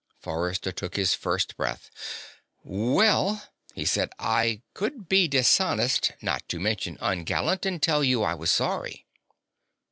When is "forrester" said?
0.19-0.71